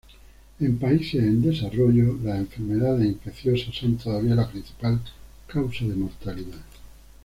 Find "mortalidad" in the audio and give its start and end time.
5.95-6.57